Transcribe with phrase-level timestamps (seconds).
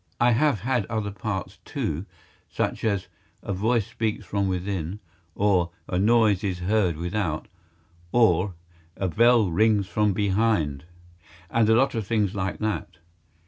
[0.19, 2.07] I have had other parts too,
[2.49, 3.05] such as
[3.43, 4.99] "A Voice Speaks From Within,"
[5.35, 7.47] or "A Noise Is Heard Without,"
[8.11, 8.55] or
[8.97, 10.85] a "Bell Rings From Behind,"
[11.51, 12.97] and a lot of things like that.